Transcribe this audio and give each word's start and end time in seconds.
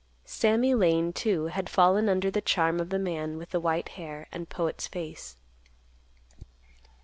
Sammy 0.25 0.73
Lane, 0.73 1.13
too, 1.13 1.45
had 1.45 1.69
fallen 1.69 2.09
under 2.09 2.31
the 2.31 2.41
charm 2.41 2.79
of 2.79 2.89
the 2.89 2.97
man 2.97 3.37
with 3.37 3.51
the 3.51 3.59
white 3.59 3.89
hair 3.89 4.25
and 4.31 4.49
poet's 4.49 4.87
face. 4.87 5.37